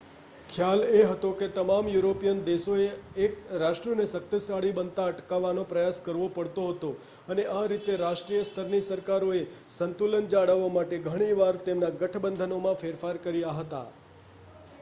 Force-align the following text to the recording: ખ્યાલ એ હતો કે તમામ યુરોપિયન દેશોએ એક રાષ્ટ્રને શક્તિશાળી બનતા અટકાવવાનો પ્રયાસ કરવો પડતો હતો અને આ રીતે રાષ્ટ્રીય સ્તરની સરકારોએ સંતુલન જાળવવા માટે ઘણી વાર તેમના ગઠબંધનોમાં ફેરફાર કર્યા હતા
ખ્યાલ 0.49 0.79
એ 0.91 1.01
હતો 1.03 1.29
કે 1.33 1.47
તમામ 1.49 1.89
યુરોપિયન 1.89 2.39
દેશોએ 2.45 2.85
એક 3.19 3.35
રાષ્ટ્રને 3.57 4.05
શક્તિશાળી 4.05 4.71
બનતા 4.77 5.05
અટકાવવાનો 5.11 5.65
પ્રયાસ 5.65 5.99
કરવો 6.01 6.29
પડતો 6.31 6.65
હતો 6.67 6.89
અને 7.29 7.45
આ 7.51 7.61
રીતે 7.67 7.97
રાષ્ટ્રીય 7.99 8.47
સ્તરની 8.47 8.83
સરકારોએ 8.83 9.41
સંતુલન 9.69 10.29
જાળવવા 10.29 10.71
માટે 10.71 10.99
ઘણી 11.03 11.35
વાર 11.35 11.55
તેમના 11.63 11.91
ગઠબંધનોમાં 11.95 12.79
ફેરફાર 12.79 13.21
કર્યા 13.21 13.53
હતા 13.59 13.83